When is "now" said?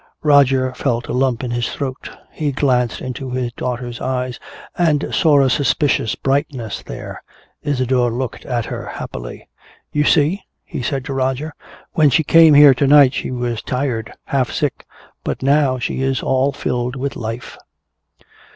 15.43-15.77